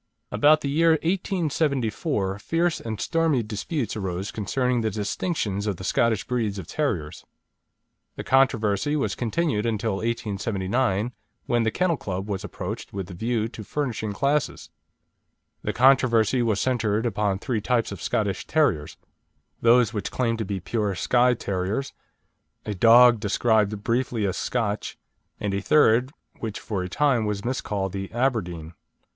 About 0.31 0.61
the 0.61 0.67
year 0.71 0.93
1874, 1.03 2.39
fierce 2.39 2.79
and 2.81 2.99
stormy 2.99 3.43
disputes 3.43 3.95
arose 3.95 4.31
concerning 4.31 4.81
the 4.81 4.89
distinctions 4.89 5.67
of 5.67 5.77
the 5.77 5.83
Scottish 5.83 6.25
breeds 6.25 6.57
of 6.57 6.65
terriers. 6.65 7.23
The 8.15 8.23
controversy 8.23 8.95
was 8.95 9.13
continued 9.13 9.63
until 9.67 9.97
1879, 9.97 11.11
when 11.45 11.61
the 11.61 11.69
Kennel 11.69 11.97
Club 11.97 12.27
was 12.27 12.43
approached 12.43 12.91
with 12.91 13.09
the 13.09 13.13
view 13.13 13.47
to 13.49 13.63
furnishing 13.63 14.11
classes. 14.11 14.71
The 15.61 15.71
controversy 15.71 16.41
was 16.41 16.59
centred 16.59 17.05
upon 17.05 17.37
three 17.37 17.61
types 17.61 17.91
of 17.91 18.01
Scottish 18.01 18.47
terriers: 18.47 18.97
those 19.61 19.93
which 19.93 20.09
claimed 20.09 20.39
to 20.39 20.45
be 20.45 20.59
pure 20.59 20.95
Skye 20.95 21.35
Terriers, 21.35 21.93
a 22.65 22.73
dog 22.73 23.19
described 23.19 23.83
briefly 23.83 24.25
as 24.25 24.35
Scotch, 24.35 24.97
and 25.39 25.53
a 25.53 25.61
third, 25.61 26.11
which 26.39 26.59
for 26.59 26.81
a 26.81 26.89
time 26.89 27.23
was 27.25 27.45
miscalled 27.45 27.91
the 27.91 28.11
Aberdeen. 28.11 28.73